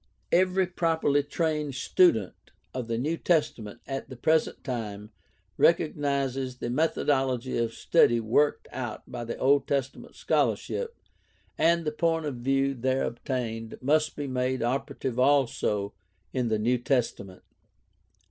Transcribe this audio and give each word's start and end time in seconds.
—Every 0.43 0.65
properly 0.65 1.21
trained 1.21 1.75
student 1.75 2.33
of 2.73 2.87
the 2.87 2.97
New 2.97 3.17
Testament 3.17 3.81
at 3.85 4.09
the 4.09 4.15
present 4.15 4.63
time 4.63 5.11
recognizes 5.57 6.57
that 6.57 6.65
the 6.65 6.69
methodology 6.73 7.55
of 7.59 7.71
study 7.75 8.19
worked 8.19 8.67
out 8.71 9.03
by 9.11 9.23
Old 9.35 9.67
Testament 9.67 10.15
scholarship 10.15 10.97
and 11.55 11.85
the 11.85 11.91
point 11.91 12.25
of 12.25 12.37
view 12.37 12.73
there 12.73 13.05
ob 13.05 13.23
tained 13.23 13.79
must 13.79 14.15
be 14.15 14.25
made 14.25 14.63
operative 14.63 15.19
also 15.19 15.93
in 16.33 16.47
the 16.47 16.57
New 16.57 16.79
Testament. 16.79 17.43